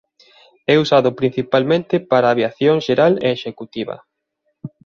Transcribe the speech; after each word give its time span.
É 0.73 0.75
usado 0.83 1.09
principalmente 1.19 1.95
para 2.11 2.31
aviación 2.35 2.77
xeral 2.85 3.13
e 3.25 3.27
executiva. 3.37 3.95